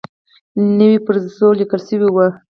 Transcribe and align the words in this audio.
نو 0.75 0.85
پرې 1.05 1.19
ځو 1.35 1.47
لیکل 1.59 1.81
شوي 1.87 2.07
وو. 2.11 2.27